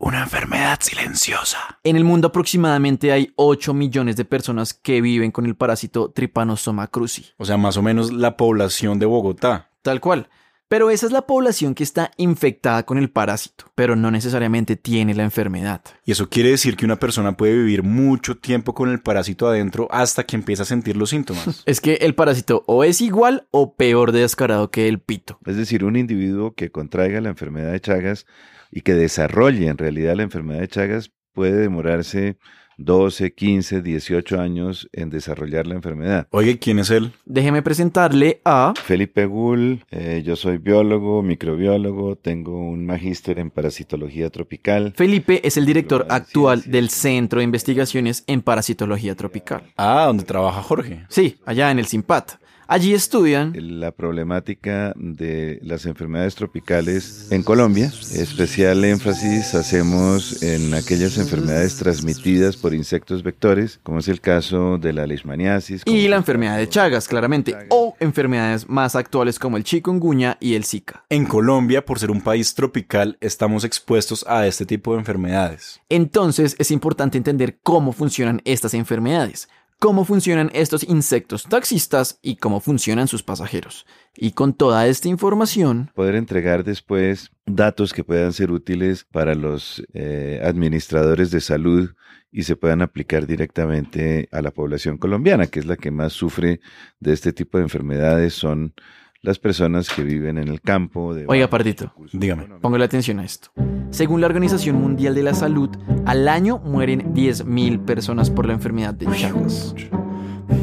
Una 0.00 0.22
enfermedad 0.22 0.78
silenciosa. 0.80 1.58
En 1.82 1.96
el 1.96 2.04
mundo 2.04 2.28
aproximadamente 2.28 3.10
hay 3.10 3.32
8 3.34 3.74
millones 3.74 4.14
de 4.14 4.24
personas 4.24 4.72
que 4.72 5.00
viven 5.00 5.32
con 5.32 5.44
el 5.44 5.56
parásito 5.56 6.12
Trypanosoma 6.12 6.86
cruzi. 6.86 7.26
O 7.36 7.44
sea, 7.44 7.56
más 7.56 7.76
o 7.76 7.82
menos 7.82 8.12
la 8.12 8.36
población 8.36 9.00
de 9.00 9.06
Bogotá. 9.06 9.70
Tal 9.82 10.00
cual. 10.00 10.28
Pero 10.68 10.90
esa 10.90 11.06
es 11.06 11.12
la 11.12 11.22
población 11.22 11.74
que 11.74 11.82
está 11.82 12.10
infectada 12.18 12.84
con 12.84 12.98
el 12.98 13.10
parásito, 13.10 13.64
pero 13.74 13.96
no 13.96 14.10
necesariamente 14.10 14.76
tiene 14.76 15.14
la 15.14 15.22
enfermedad. 15.22 15.80
Y 16.04 16.12
eso 16.12 16.28
quiere 16.28 16.50
decir 16.50 16.76
que 16.76 16.84
una 16.84 16.98
persona 16.98 17.38
puede 17.38 17.56
vivir 17.56 17.82
mucho 17.82 18.36
tiempo 18.36 18.74
con 18.74 18.90
el 18.90 19.00
parásito 19.00 19.48
adentro 19.48 19.88
hasta 19.90 20.24
que 20.24 20.36
empieza 20.36 20.64
a 20.64 20.66
sentir 20.66 20.96
los 20.96 21.10
síntomas. 21.10 21.62
Es 21.66 21.80
que 21.80 21.94
el 21.94 22.14
parásito 22.14 22.64
o 22.66 22.84
es 22.84 23.00
igual 23.00 23.46
o 23.50 23.74
peor 23.76 24.12
de 24.12 24.20
descarado 24.20 24.70
que 24.70 24.88
el 24.88 25.00
pito. 25.00 25.38
Es 25.46 25.56
decir, 25.56 25.84
un 25.84 25.96
individuo 25.96 26.54
que 26.54 26.70
contraiga 26.70 27.20
la 27.20 27.30
enfermedad 27.30 27.72
de 27.72 27.80
Chagas 27.80 28.26
y 28.70 28.82
que 28.82 28.94
desarrolle 28.94 29.68
en 29.68 29.78
realidad 29.78 30.16
la 30.16 30.22
enfermedad 30.22 30.60
de 30.60 30.68
Chagas 30.68 31.12
puede 31.32 31.56
demorarse 31.56 32.38
12, 32.78 33.34
15, 33.34 33.82
18 33.82 34.40
años 34.40 34.88
en 34.92 35.10
desarrollar 35.10 35.66
la 35.66 35.74
enfermedad. 35.74 36.26
Oye, 36.30 36.58
¿quién 36.58 36.78
es 36.78 36.90
él? 36.90 37.12
Déjeme 37.26 37.62
presentarle 37.62 38.40
a... 38.44 38.72
Felipe 38.82 39.26
Gull, 39.26 39.84
eh, 39.90 40.22
yo 40.24 40.36
soy 40.36 40.58
biólogo, 40.58 41.22
microbiólogo, 41.22 42.16
tengo 42.16 42.58
un 42.58 42.86
magíster 42.86 43.38
en 43.38 43.50
parasitología 43.50 44.30
tropical. 44.30 44.94
Felipe 44.96 45.46
es 45.46 45.56
el 45.56 45.66
director 45.66 46.06
actual 46.08 46.62
del 46.66 46.88
Centro 46.88 47.40
de 47.40 47.44
Investigaciones 47.44 48.24
en 48.26 48.42
Parasitología 48.42 49.14
Tropical. 49.14 49.62
Ah, 49.76 50.04
donde 50.06 50.24
trabaja 50.24 50.62
Jorge. 50.62 51.04
Sí, 51.08 51.36
allá 51.44 51.70
en 51.70 51.78
el 51.78 51.86
CIMPAT. 51.86 52.38
Allí 52.70 52.92
estudian... 52.92 53.54
La 53.80 53.92
problemática 53.92 54.92
de 54.94 55.58
las 55.62 55.86
enfermedades 55.86 56.34
tropicales 56.34 57.28
en 57.30 57.42
Colombia. 57.42 57.86
Especial 57.86 58.84
énfasis 58.84 59.54
hacemos 59.54 60.42
en 60.42 60.74
aquellas 60.74 61.16
enfermedades 61.16 61.76
transmitidas 61.76 62.58
por 62.58 62.74
insectos 62.74 63.22
vectores, 63.22 63.80
como 63.82 64.00
es 64.00 64.08
el 64.08 64.20
caso 64.20 64.76
de 64.76 64.92
la 64.92 65.06
leishmaniasis. 65.06 65.80
Y 65.86 66.08
la 66.08 66.16
enfermedad 66.16 66.58
de 66.58 66.68
Chagas, 66.68 67.08
claramente. 67.08 67.52
Chagas. 67.52 67.68
O 67.70 67.96
enfermedades 68.00 68.68
más 68.68 68.96
actuales 68.96 69.38
como 69.38 69.56
el 69.56 69.64
chikungunya 69.64 70.36
y 70.38 70.52
el 70.54 70.66
Zika. 70.66 71.06
En 71.08 71.24
Colombia, 71.24 71.86
por 71.86 71.98
ser 71.98 72.10
un 72.10 72.20
país 72.20 72.54
tropical, 72.54 73.16
estamos 73.22 73.64
expuestos 73.64 74.26
a 74.28 74.46
este 74.46 74.66
tipo 74.66 74.92
de 74.92 74.98
enfermedades. 74.98 75.80
Entonces 75.88 76.54
es 76.58 76.70
importante 76.70 77.16
entender 77.16 77.60
cómo 77.62 77.92
funcionan 77.92 78.42
estas 78.44 78.74
enfermedades, 78.74 79.48
cómo 79.78 80.04
funcionan 80.04 80.50
estos 80.54 80.82
insectos 80.82 81.44
taxistas 81.44 82.18
y 82.22 82.36
cómo 82.36 82.60
funcionan 82.60 83.08
sus 83.08 83.22
pasajeros. 83.22 83.86
Y 84.16 84.32
con 84.32 84.54
toda 84.54 84.86
esta 84.86 85.08
información, 85.08 85.90
poder 85.94 86.16
entregar 86.16 86.64
después 86.64 87.30
datos 87.46 87.92
que 87.92 88.04
puedan 88.04 88.32
ser 88.32 88.50
útiles 88.50 89.04
para 89.04 89.34
los 89.34 89.82
eh, 89.94 90.40
administradores 90.44 91.30
de 91.30 91.40
salud 91.40 91.90
y 92.30 92.42
se 92.42 92.56
puedan 92.56 92.82
aplicar 92.82 93.26
directamente 93.26 94.28
a 94.32 94.42
la 94.42 94.50
población 94.50 94.98
colombiana, 94.98 95.46
que 95.46 95.60
es 95.60 95.66
la 95.66 95.76
que 95.76 95.90
más 95.90 96.12
sufre 96.12 96.60
de 97.00 97.12
este 97.12 97.32
tipo 97.32 97.58
de 97.58 97.64
enfermedades, 97.64 98.34
son 98.34 98.74
las 99.22 99.38
personas 99.38 99.88
que 99.90 100.02
viven 100.02 100.38
en 100.38 100.48
el 100.48 100.60
campo. 100.60 101.14
de 101.14 101.24
Oiga, 101.28 101.48
Pardito, 101.48 101.92
dígame. 102.12 102.46
póngale 102.60 102.84
atención 102.84 103.18
a 103.18 103.24
esto. 103.24 103.50
Según 103.90 104.20
la 104.20 104.26
Organización 104.26 104.76
Mundial 104.76 105.14
de 105.14 105.22
la 105.22 105.34
Salud, 105.34 105.70
al 106.06 106.28
año 106.28 106.58
mueren 106.58 107.14
10.000 107.14 107.84
personas 107.84 108.30
por 108.30 108.46
la 108.46 108.52
enfermedad 108.52 108.94
de 108.94 109.06
Chagas. 109.06 109.74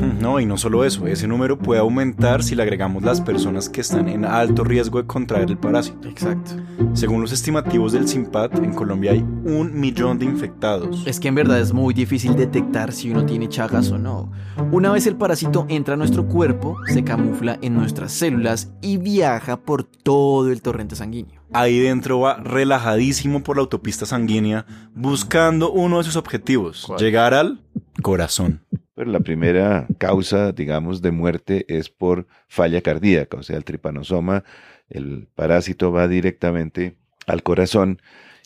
No, 0.05 0.39
y 0.39 0.45
no 0.45 0.57
solo 0.57 0.85
eso, 0.85 1.07
ese 1.07 1.27
número 1.27 1.57
puede 1.57 1.79
aumentar 1.81 2.43
si 2.43 2.55
le 2.55 2.63
agregamos 2.63 3.03
las 3.03 3.21
personas 3.21 3.69
que 3.69 3.81
están 3.81 4.07
en 4.09 4.25
alto 4.25 4.63
riesgo 4.63 5.01
de 5.01 5.07
contraer 5.07 5.49
el 5.49 5.57
parásito. 5.57 6.07
Exacto. 6.07 6.51
Según 6.93 7.21
los 7.21 7.31
estimativos 7.31 7.93
del 7.93 8.07
CIMPAT, 8.07 8.57
en 8.59 8.73
Colombia 8.73 9.11
hay 9.11 9.19
un 9.19 9.79
millón 9.79 10.19
de 10.19 10.25
infectados. 10.25 11.03
Es 11.05 11.19
que 11.19 11.27
en 11.27 11.35
verdad 11.35 11.59
es 11.59 11.73
muy 11.73 11.93
difícil 11.93 12.35
detectar 12.35 12.91
si 12.91 13.11
uno 13.11 13.25
tiene 13.25 13.49
chagas 13.49 13.91
o 13.91 13.97
no. 13.97 14.31
Una 14.71 14.91
vez 14.91 15.07
el 15.07 15.15
parásito 15.15 15.65
entra 15.69 15.95
a 15.95 15.97
nuestro 15.97 16.27
cuerpo, 16.27 16.77
se 16.87 17.03
camufla 17.03 17.57
en 17.61 17.75
nuestras 17.75 18.11
células 18.11 18.71
y 18.81 18.97
viaja 18.97 19.57
por 19.57 19.83
todo 19.83 20.51
el 20.51 20.61
torrente 20.61 20.95
sanguíneo. 20.95 21.41
Ahí 21.53 21.79
dentro 21.79 22.19
va 22.19 22.37
relajadísimo 22.37 23.43
por 23.43 23.57
la 23.57 23.61
autopista 23.61 24.05
sanguínea 24.05 24.65
buscando 24.93 25.71
uno 25.71 25.99
de 25.99 26.03
sus 26.03 26.15
objetivos, 26.15 26.83
¿Cuál? 26.85 26.99
llegar 26.99 27.33
al 27.33 27.61
corazón. 28.01 28.64
Pero 28.95 29.11
la 29.11 29.19
primera 29.19 29.87
causa, 29.97 30.53
digamos, 30.53 31.01
de 31.01 31.11
muerte 31.11 31.65
es 31.67 31.89
por 31.89 32.27
falla 32.47 32.81
cardíaca, 32.81 33.37
o 33.37 33.43
sea, 33.43 33.57
el 33.57 33.65
tripanosoma, 33.65 34.45
el 34.89 35.27
parásito 35.35 35.91
va 35.91 36.07
directamente 36.07 36.97
al 37.27 37.43
corazón 37.43 38.01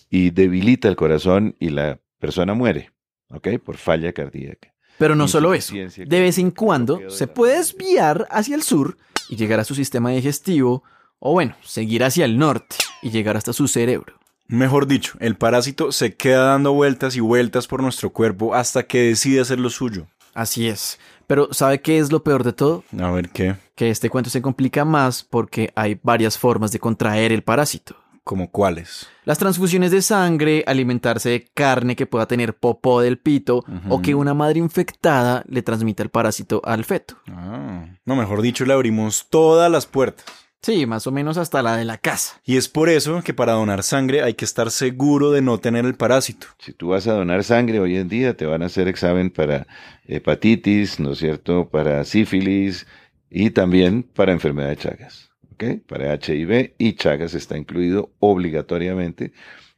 y 0.10 0.32
debilita 0.32 0.88
el 0.88 0.96
corazón 0.96 1.56
y 1.60 1.70
la 1.70 2.00
persona 2.20 2.56
muere, 2.56 2.92
¿ok? 3.30 3.60
Por 3.64 3.78
falla 3.78 4.12
cardíaca. 4.12 4.74
Pero 4.98 5.16
no 5.16 5.28
solo 5.28 5.54
eso. 5.54 5.74
De 5.76 6.20
vez 6.20 6.38
en 6.40 6.52
cuando 6.52 7.10
se 7.10 7.28
puede 7.28 7.58
desviar 7.58 8.28
hacia 8.32 8.56
el 8.56 8.64
sur 8.64 8.98
y 9.30 9.36
llegar 9.36 9.60
a 9.60 9.64
su 9.64 9.76
sistema 9.76 10.10
digestivo, 10.10 10.84
o 11.20 11.34
bueno, 11.34 11.56
seguir 11.64 12.04
hacia 12.04 12.26
el 12.26 12.38
norte 12.38 12.76
y 13.02 13.12
llegar 13.12 13.38
hasta 13.38 13.54
su 13.54 13.68
cerebro. 13.68 14.20
Mejor 14.48 14.88
dicho, 14.88 15.14
el 15.20 15.36
parásito 15.36 15.92
se 15.92 16.16
queda 16.16 16.46
dando 16.46 16.74
vueltas 16.74 17.16
y 17.16 17.20
vueltas 17.20 17.68
por 17.68 17.84
nuestro 17.84 18.10
cuerpo 18.10 18.56
hasta 18.56 18.84
que 18.84 19.04
decide 19.04 19.42
hacer 19.42 19.60
lo 19.60 19.70
suyo. 19.70 20.08
Así 20.34 20.68
es. 20.68 21.00
Pero 21.28 21.50
¿sabe 21.52 21.82
qué 21.82 22.00
es 22.00 22.12
lo 22.12 22.24
peor 22.24 22.44
de 22.44 22.54
todo? 22.54 22.84
A 23.00 23.12
ver 23.12 23.30
qué. 23.30 23.56
Que 23.76 23.90
este 23.90 24.10
cuento 24.10 24.30
se 24.30 24.42
complica 24.42 24.84
más 24.86 25.24
porque 25.24 25.72
hay 25.76 26.00
varias 26.02 26.38
formas 26.38 26.72
de 26.72 26.80
contraer 26.80 27.32
el 27.32 27.44
parásito. 27.44 27.96
¿Como 28.24 28.52
cuáles? 28.52 29.08
Las 29.26 29.40
transfusiones 29.40 29.92
de 29.92 30.02
sangre, 30.02 30.64
alimentarse 30.68 31.30
de 31.30 31.46
carne 31.54 31.96
que 31.96 32.06
pueda 32.06 32.28
tener 32.28 32.58
popó 32.58 33.02
del 33.02 33.18
pito 33.18 33.64
o 33.90 34.02
que 34.02 34.14
una 34.14 34.36
madre 34.36 34.60
infectada 34.60 35.44
le 35.48 35.64
transmita 35.64 36.04
el 36.04 36.10
parásito 36.10 36.62
al 36.64 36.86
feto. 36.86 37.16
Ah. 37.28 37.88
No, 38.06 38.16
mejor 38.16 38.42
dicho, 38.42 38.66
le 38.66 38.74
abrimos 38.74 39.28
todas 39.30 39.72
las 39.72 39.88
puertas. 39.88 40.26
Sí, 40.62 40.86
más 40.86 41.08
o 41.08 41.12
menos 41.12 41.38
hasta 41.38 41.64
la 41.64 41.78
de 41.78 41.86
la 41.86 41.98
casa. 41.98 42.42
Y 42.44 42.58
es 42.58 42.68
por 42.68 42.90
eso 42.90 43.22
que 43.24 43.34
para 43.34 43.54
donar 43.54 43.82
sangre 43.84 44.24
hay 44.24 44.34
que 44.34 44.44
estar 44.44 44.72
seguro 44.72 45.32
de 45.32 45.42
no 45.42 45.58
tener 45.58 45.86
el 45.86 45.96
parásito. 45.96 46.48
Si 46.60 46.74
tú 46.74 46.90
vas 46.90 47.08
a 47.08 47.14
donar 47.14 47.44
sangre 47.46 47.80
hoy 47.80 47.96
en 47.96 48.10
día, 48.10 48.36
te 48.36 48.46
van 48.46 48.62
a 48.62 48.66
hacer 48.66 48.88
examen 48.90 49.30
para 49.30 49.68
hepatitis, 50.06 51.00
¿no 51.00 51.14
es 51.14 51.20
cierto? 51.20 51.70
Para 51.70 52.04
sífilis 52.04 52.88
y 53.30 53.52
también 53.52 54.04
para 54.04 54.34
enfermedad 54.34 54.70
de 54.70 54.78
Chagas. 54.78 55.30
¿Ok? 55.54 55.82
Para 55.88 56.14
HIV 56.14 56.74
y 56.78 56.94
Chagas 56.94 57.34
está 57.34 57.58
incluido 57.58 58.12
obligatoriamente 58.20 59.32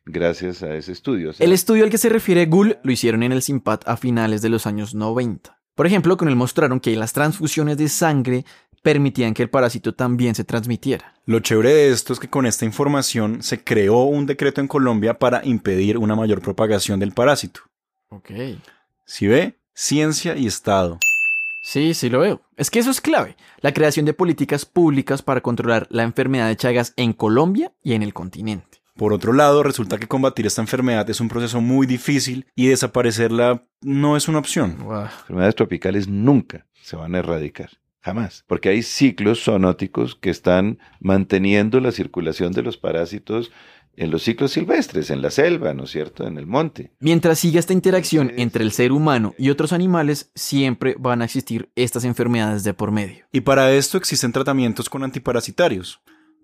gracias 0.05 0.63
a 0.63 0.75
ese 0.75 0.91
estudio. 0.91 1.29
O 1.29 1.33
sea, 1.33 1.45
El 1.45 1.53
estudio 1.53 1.83
al 1.83 1.89
que 1.91 1.97
se 1.99 2.09
refiere 2.09 2.45
Gull 2.47 2.77
lo 2.83 2.91
hicieron 2.91 3.21
en 3.21 3.31
el 3.31 3.41
SIMPAT 3.43 3.87
a 3.87 3.97
finales 3.97 4.41
de 4.41 4.49
los 4.49 4.65
años 4.65 4.95
90. 4.95 5.59
Por 5.75 5.87
ejemplo, 5.87 6.17
con 6.17 6.27
él 6.27 6.35
mostraron 6.35 6.79
que 6.79 6.95
las 6.95 7.13
transfusiones 7.13 7.77
de 7.77 7.87
sangre 7.87 8.45
permitían 8.81 9.33
que 9.33 9.43
el 9.43 9.49
parásito 9.49 9.93
también 9.93 10.35
se 10.35 10.43
transmitiera. 10.43 11.13
Lo 11.25 11.39
chévere 11.39 11.73
de 11.73 11.91
esto 11.91 12.13
es 12.13 12.19
que 12.19 12.29
con 12.29 12.45
esta 12.45 12.65
información 12.65 13.43
se 13.43 13.63
creó 13.63 14.03
un 14.03 14.25
decreto 14.25 14.61
en 14.61 14.67
Colombia 14.67 15.19
para 15.19 15.45
impedir 15.45 15.97
una 15.97 16.15
mayor 16.15 16.41
propagación 16.41 16.99
del 16.99 17.13
parásito. 17.13 17.61
Ok. 18.09 18.31
Si 19.05 19.27
ve, 19.27 19.55
ciencia 19.73 20.35
y 20.35 20.47
Estado. 20.47 20.99
Sí, 21.63 21.93
sí 21.93 22.09
lo 22.09 22.19
veo. 22.19 22.41
Es 22.57 22.71
que 22.71 22.79
eso 22.79 22.89
es 22.89 23.01
clave. 23.01 23.37
La 23.59 23.73
creación 23.73 24.05
de 24.05 24.13
políticas 24.13 24.65
públicas 24.65 25.21
para 25.21 25.41
controlar 25.41 25.87
la 25.91 26.03
enfermedad 26.03 26.47
de 26.47 26.55
Chagas 26.55 26.93
en 26.97 27.13
Colombia 27.13 27.71
y 27.83 27.93
en 27.93 28.01
el 28.01 28.13
continente. 28.13 28.81
Por 28.97 29.13
otro 29.13 29.31
lado, 29.31 29.63
resulta 29.63 29.97
que 29.97 30.07
combatir 30.07 30.45
esta 30.45 30.61
enfermedad 30.61 31.09
es 31.09 31.21
un 31.21 31.29
proceso 31.29 31.61
muy 31.61 31.87
difícil 31.87 32.47
y 32.55 32.67
desaparecerla 32.67 33.63
no 33.81 34.17
es 34.17 34.27
una 34.27 34.39
opción. 34.39 34.77
enfermedades 34.81 35.55
tropicales 35.55 36.07
nunca 36.07 36.65
se 36.81 36.95
van 36.95 37.15
a 37.15 37.19
erradicar. 37.19 37.69
Jamás. 38.01 38.43
Porque 38.47 38.69
hay 38.69 38.81
ciclos 38.81 39.43
zoonóticos 39.43 40.15
que 40.15 40.29
están 40.29 40.79
manteniendo 40.99 41.79
la 41.79 41.91
circulación 41.91 42.51
de 42.51 42.63
los 42.63 42.77
parásitos 42.77 43.51
en 43.95 44.09
los 44.09 44.23
ciclos 44.23 44.51
silvestres, 44.51 45.09
en 45.09 45.21
la 45.21 45.31
selva, 45.31 45.73
¿no 45.73 45.83
es 45.83 45.91
cierto? 45.91 46.25
En 46.25 46.37
el 46.37 46.47
monte. 46.47 46.91
Mientras 46.99 47.39
siga 47.39 47.59
esta 47.59 47.73
interacción 47.73 48.31
entre 48.37 48.63
el 48.63 48.71
ser 48.71 48.91
humano 48.91 49.35
y 49.37 49.49
otros 49.49 49.73
animales, 49.73 50.31
siempre 50.33 50.95
van 50.97 51.21
a 51.21 51.25
existir 51.25 51.69
estas 51.75 52.05
enfermedades 52.05 52.63
de 52.63 52.73
por 52.73 52.91
medio. 52.91 53.25
Y 53.31 53.41
para 53.41 53.71
esto 53.73 53.97
existen 53.97 54.31
tratamientos 54.31 54.89
con 54.89 55.03
antiparasitarios, 55.03 56.01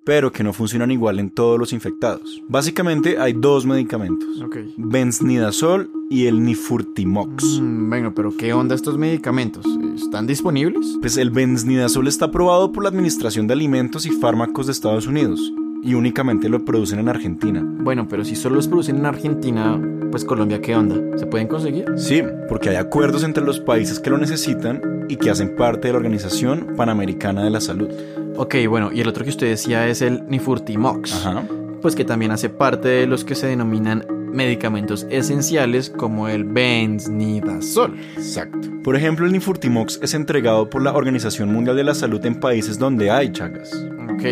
pero 0.08 0.32
que 0.32 0.42
no 0.42 0.54
funcionan 0.54 0.90
igual 0.90 1.20
en 1.20 1.30
todos 1.30 1.60
los 1.60 1.74
infectados. 1.74 2.42
Básicamente 2.48 3.20
hay 3.20 3.34
dos 3.34 3.66
medicamentos, 3.66 4.42
benznidazol 4.78 5.92
y 6.10 6.28
el 6.28 6.46
nifurtimox. 6.46 7.60
Mm, 7.60 7.90
bueno, 7.90 8.16
pero 8.16 8.32
¿qué 8.38 8.54
onda 8.54 8.74
estos 8.74 8.98
medicamentos? 8.98 9.66
¿Están 9.98 10.26
disponibles? 10.26 10.98
Pues 11.02 11.18
el 11.18 11.30
benznidazol 11.30 12.08
está 12.08 12.28
aprobado 12.28 12.72
por 12.72 12.84
la 12.84 12.90
Administración 12.90 13.48
de 13.48 13.54
Alimentos 13.56 14.06
y 14.06 14.12
Fármacos 14.12 14.68
de 14.68 14.72
Estados 14.72 15.08
Unidos 15.08 15.42
y 15.88 15.94
únicamente 15.94 16.50
lo 16.50 16.66
producen 16.66 17.00
en 17.00 17.08
Argentina. 17.08 17.64
Bueno, 17.66 18.08
pero 18.10 18.26
si 18.26 18.36
solo 18.36 18.58
los 18.58 18.68
producen 18.68 18.98
en 18.98 19.06
Argentina, 19.06 19.82
pues 20.12 20.26
Colombia, 20.26 20.60
¿qué 20.60 20.76
onda? 20.76 21.18
¿Se 21.18 21.26
pueden 21.26 21.48
conseguir? 21.48 21.86
Sí, 21.96 22.22
porque 22.50 22.70
hay 22.70 22.76
acuerdos 22.76 23.24
entre 23.24 23.46
los 23.46 23.62
países 23.62 24.02
que 24.02 24.10
lo 24.10 24.18
necesitan 24.18 25.06
y 25.08 25.16
que 25.16 25.30
hacen 25.30 25.56
parte 25.56 25.88
de 25.88 25.94
la 25.94 26.00
Organización 26.00 26.74
Panamericana 26.76 27.42
de 27.42 27.52
la 27.52 27.62
Salud. 27.62 27.88
Ok, 28.36 28.56
bueno, 28.68 28.92
y 28.92 29.00
el 29.00 29.08
otro 29.08 29.24
que 29.24 29.30
usted 29.30 29.48
decía 29.48 29.88
es 29.88 30.02
el 30.02 30.28
Nifurtimox. 30.28 31.26
Ajá. 31.26 31.44
Pues 31.82 31.96
que 31.96 32.04
también 32.04 32.32
hace 32.32 32.50
parte 32.50 32.90
de 32.90 33.08
los 33.08 33.24
que 33.24 33.36
se 33.36 33.48
denominan 33.48 34.06
medicamentos 34.34 35.08
esenciales 35.10 35.90
como 35.90 36.28
el 36.28 36.44
benznidazol. 36.44 37.98
Exacto. 38.18 38.68
Por 38.84 38.98
ejemplo, 38.98 39.26
el 39.26 39.32
Nifurtimox 39.32 40.02
es 40.04 40.14
entregado 40.14 40.70
por 40.70 40.82
la 40.82 40.94
Organización 40.94 41.50
Mundial 41.54 41.78
de 41.78 41.86
la 41.86 41.96
Salud 41.96 42.24
en 42.26 42.42
países 42.42 42.78
donde 42.78 43.10
hay 43.10 43.32
chagas. 43.32 43.74
Ok, 44.10 44.24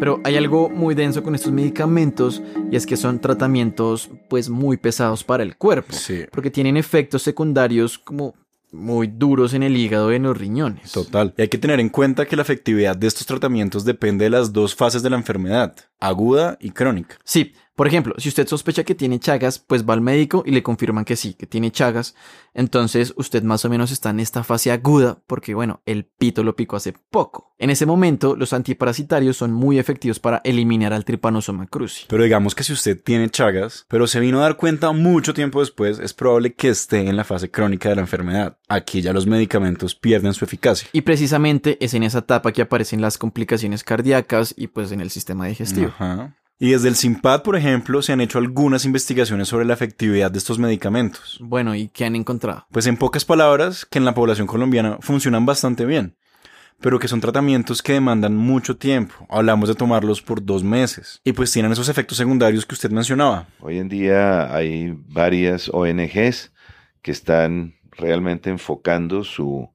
pero 0.00 0.20
hay 0.24 0.36
algo 0.36 0.70
muy 0.70 0.94
denso 0.94 1.22
con 1.22 1.34
estos 1.34 1.52
medicamentos 1.52 2.42
y 2.72 2.76
es 2.76 2.86
que 2.86 2.96
son 2.96 3.20
tratamientos 3.20 4.10
pues 4.28 4.48
muy 4.48 4.78
pesados 4.78 5.22
para 5.22 5.42
el 5.42 5.56
cuerpo. 5.56 5.92
Sí. 5.92 6.24
Porque 6.32 6.50
tienen 6.50 6.78
efectos 6.78 7.22
secundarios 7.22 7.98
como 7.98 8.34
muy 8.72 9.08
duros 9.08 9.52
en 9.52 9.62
el 9.62 9.76
hígado 9.76 10.12
y 10.12 10.16
en 10.16 10.22
los 10.22 10.36
riñones. 10.36 10.92
Total. 10.92 11.34
Y 11.36 11.42
hay 11.42 11.48
que 11.48 11.58
tener 11.58 11.80
en 11.80 11.90
cuenta 11.90 12.24
que 12.24 12.36
la 12.36 12.42
efectividad 12.42 12.96
de 12.96 13.08
estos 13.08 13.26
tratamientos 13.26 13.84
depende 13.84 14.24
de 14.24 14.30
las 14.30 14.52
dos 14.52 14.74
fases 14.74 15.02
de 15.02 15.10
la 15.10 15.16
enfermedad, 15.16 15.76
aguda 15.98 16.56
y 16.60 16.70
crónica. 16.70 17.18
Sí, 17.24 17.52
por 17.74 17.86
ejemplo, 17.86 18.14
si 18.18 18.28
usted 18.28 18.46
sospecha 18.46 18.84
que 18.84 18.94
tiene 18.94 19.18
chagas, 19.20 19.58
pues 19.58 19.88
va 19.88 19.94
al 19.94 20.00
médico 20.00 20.42
y 20.44 20.50
le 20.50 20.62
confirman 20.62 21.04
que 21.04 21.16
sí, 21.16 21.34
que 21.34 21.46
tiene 21.46 21.70
chagas. 21.70 22.14
Entonces 22.52 23.14
usted 23.16 23.42
más 23.42 23.64
o 23.64 23.70
menos 23.70 23.90
está 23.90 24.10
en 24.10 24.20
esta 24.20 24.44
fase 24.44 24.70
aguda 24.70 25.22
porque, 25.26 25.54
bueno, 25.54 25.80
el 25.86 26.04
pito 26.04 26.42
lo 26.42 26.56
picó 26.56 26.76
hace 26.76 26.92
poco. 26.92 27.54
En 27.58 27.70
ese 27.70 27.86
momento, 27.86 28.36
los 28.36 28.52
antiparasitarios 28.52 29.36
son 29.36 29.52
muy 29.52 29.78
efectivos 29.78 30.18
para 30.18 30.40
eliminar 30.44 30.92
al 30.92 31.04
Trypanosoma 31.04 31.66
cruzi. 31.66 32.04
Pero 32.08 32.24
digamos 32.24 32.54
que 32.54 32.64
si 32.64 32.72
usted 32.72 33.00
tiene 33.02 33.30
chagas, 33.30 33.86
pero 33.88 34.06
se 34.06 34.20
vino 34.20 34.40
a 34.40 34.42
dar 34.42 34.56
cuenta 34.56 34.92
mucho 34.92 35.34
tiempo 35.34 35.60
después, 35.60 35.98
es 35.98 36.12
probable 36.12 36.54
que 36.54 36.68
esté 36.68 37.08
en 37.08 37.16
la 37.16 37.24
fase 37.24 37.50
crónica 37.50 37.88
de 37.88 37.96
la 37.96 38.02
enfermedad. 38.02 38.58
Aquí 38.68 39.00
ya 39.00 39.12
los 39.12 39.26
medicamentos 39.26 39.94
pierden 39.94 40.34
su 40.34 40.44
eficacia. 40.44 40.88
Y 40.92 41.02
precisamente 41.02 41.78
es 41.80 41.94
en 41.94 42.02
esa 42.02 42.18
etapa 42.18 42.52
que 42.52 42.62
aparecen 42.62 43.00
las 43.00 43.18
complicaciones 43.18 43.84
cardíacas 43.84 44.54
y 44.56 44.66
pues 44.66 44.92
en 44.92 45.00
el 45.00 45.10
sistema 45.10 45.46
digestivo. 45.46 45.88
Ajá. 45.98 46.34
Y 46.62 46.72
desde 46.72 46.88
el 46.88 46.94
SIMPAD, 46.94 47.42
por 47.42 47.56
ejemplo, 47.56 48.02
se 48.02 48.12
han 48.12 48.20
hecho 48.20 48.36
algunas 48.36 48.84
investigaciones 48.84 49.48
sobre 49.48 49.64
la 49.64 49.72
efectividad 49.72 50.30
de 50.30 50.36
estos 50.36 50.58
medicamentos. 50.58 51.38
Bueno, 51.40 51.74
¿y 51.74 51.88
qué 51.88 52.04
han 52.04 52.14
encontrado? 52.14 52.66
Pues 52.70 52.86
en 52.86 52.98
pocas 52.98 53.24
palabras, 53.24 53.86
que 53.86 53.96
en 53.96 54.04
la 54.04 54.12
población 54.12 54.46
colombiana 54.46 54.98
funcionan 55.00 55.46
bastante 55.46 55.86
bien, 55.86 56.18
pero 56.78 56.98
que 56.98 57.08
son 57.08 57.22
tratamientos 57.22 57.82
que 57.82 57.94
demandan 57.94 58.36
mucho 58.36 58.76
tiempo. 58.76 59.26
Hablamos 59.30 59.70
de 59.70 59.74
tomarlos 59.74 60.20
por 60.20 60.44
dos 60.44 60.62
meses. 60.62 61.22
Y 61.24 61.32
pues 61.32 61.50
tienen 61.50 61.72
esos 61.72 61.88
efectos 61.88 62.18
secundarios 62.18 62.66
que 62.66 62.74
usted 62.74 62.90
mencionaba. 62.90 63.46
Hoy 63.60 63.78
en 63.78 63.88
día 63.88 64.54
hay 64.54 64.94
varias 65.08 65.70
ONGs 65.72 66.52
que 67.00 67.10
están 67.10 67.76
realmente 67.92 68.50
enfocando 68.50 69.24
su, 69.24 69.70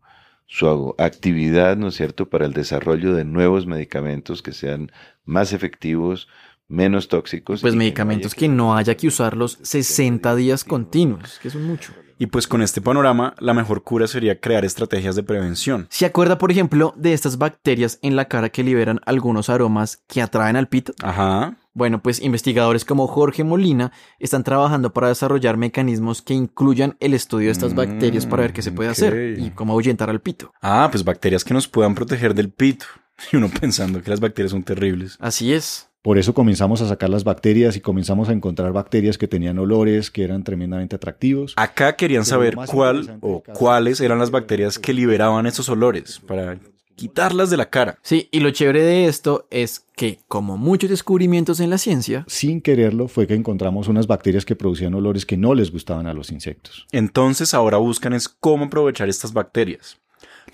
su 0.46 0.94
actividad, 1.00 1.77
¿no 1.77 1.88
es 1.88 1.96
cierto?, 1.96 2.30
para 2.30 2.46
el 2.46 2.54
desarrollo 2.54 3.15
de 3.15 3.25
nuevos 3.25 3.65
medicamentos 3.65 4.44
que 4.44 4.51
sean 4.51 4.92
más 5.24 5.51
efectivos, 5.51 6.27
menos 6.67 7.07
tóxicos. 7.07 7.62
Pues 7.62 7.75
medicamentos 7.75 8.34
no 8.34 8.39
que 8.39 8.48
no 8.48 8.75
haya 8.75 8.95
que 8.95 9.07
usarlos 9.07 9.60
60 9.62 10.36
días 10.36 10.63
continuos, 10.63 11.39
que 11.41 11.50
son 11.50 11.63
mucho. 11.63 11.93
Y 12.17 12.27
pues 12.27 12.48
con 12.48 12.62
este 12.62 12.79
panorama, 12.79 13.36
la 13.39 13.53
mejor 13.53 13.84
cura 13.84 14.07
sería 14.07 14.39
crear 14.39 14.63
estrategias 14.63 15.15
de 15.15 15.24
prevención. 15.24 15.88
¿Se 15.89 16.05
acuerda, 16.05 16.38
por 16.38 16.50
ejemplo, 16.50 16.93
de 16.95 17.12
estas 17.12 17.38
bacterias 17.38 18.00
en 18.01 18.15
la 18.15 18.25
cara 18.25 18.50
que 18.50 18.63
liberan 18.63 19.01
algunos 19.05 19.50
aromas 19.50 20.01
que 20.07 20.22
atraen 20.22 20.55
al 20.55 20.69
pito? 20.69 20.93
Ajá. 21.03 21.57
Bueno, 21.74 22.01
pues 22.01 22.22
investigadores 22.22 22.86
como 22.86 23.05
Jorge 23.07 23.43
Molina 23.43 23.91
están 24.17 24.45
trabajando 24.45 24.93
para 24.93 25.10
desarrollar 25.10 25.57
mecanismos 25.57 26.22
que 26.22 26.34
incluyan 26.34 26.95
el 27.01 27.13
estudio 27.13 27.48
de 27.48 27.51
estas 27.51 27.75
bacterias 27.75 28.25
para 28.25 28.43
ver 28.43 28.53
qué 28.53 28.62
se 28.62 28.72
puede 28.72 28.89
hacer 28.89 29.38
y 29.38 29.51
cómo 29.51 29.74
ahuyentar 29.74 30.10
al 30.10 30.22
pito. 30.22 30.53
Ah, 30.62 30.88
pues 30.89 31.03
bacterias 31.03 31.43
que 31.43 31.53
nos 31.53 31.67
puedan 31.67 31.95
proteger 31.95 32.34
del 32.34 32.51
pito. 32.51 32.86
Y 33.31 33.38
uno 33.38 33.50
pensando 33.50 34.01
que 34.01 34.10
las 34.10 34.19
bacterias 34.19 34.51
son 34.51 34.63
terribles. 34.63 35.15
Así 35.22 35.53
es. 35.53 35.89
Por 36.05 36.19
eso 36.19 36.35
comenzamos 36.35 36.83
a 36.83 36.88
sacar 36.88 37.09
las 37.09 37.24
bacterias 37.24 37.75
y 37.75 37.81
comenzamos 37.81 38.29
a 38.29 38.31
encontrar 38.31 38.71
bacterias 38.71 39.17
que 39.17 39.27
tenían 39.27 39.57
olores 39.57 40.12
que 40.12 40.24
eran 40.24 40.43
tremendamente 40.43 40.95
atractivos. 40.95 41.53
Acá 41.55 41.95
querían 41.95 42.21
Pero 42.21 42.29
saber 42.29 42.55
cuál 42.67 43.17
o 43.21 43.41
cuáles 43.41 43.93
es 43.93 44.01
eran 44.01 44.19
las 44.19 44.29
bacterias 44.29 44.77
que 44.77 44.93
liberaban 44.93 45.47
esos 45.47 45.67
olores 45.67 46.19
para 46.19 46.59
quitarlas 46.95 47.50
de 47.50 47.57
la 47.57 47.71
cara. 47.71 47.97
Sí, 48.03 48.29
y 48.31 48.41
lo 48.41 48.51
chévere 48.51 48.83
de 48.83 49.07
esto 49.07 49.47
es 49.50 49.83
que, 49.95 50.19
como 50.27 50.57
muchos 50.57 50.91
descubrimientos 50.91 51.59
en 51.59 51.71
la 51.71 51.79
ciencia, 51.79 52.24
Sin 52.27 52.62
quererlo 52.62 53.07
fue 53.07 53.25
que 53.25 53.33
encontramos 53.33 53.88
unas 53.88 54.05
bacterias 54.05 54.45
que 54.45 54.55
producían 54.55 54.93
olores 54.93 55.25
que 55.25 55.38
no 55.38 55.55
les 55.55 55.71
gustaban 55.71 56.05
a 56.05 56.13
los 56.13 56.29
insectos. 56.29 56.85
Entonces 56.91 57.55
ahora 57.55 57.77
buscan 57.77 58.13
es 58.13 58.29
cómo 58.29 58.65
aprovechar 58.65 59.09
estas 59.09 59.33
bacterias. 59.33 59.97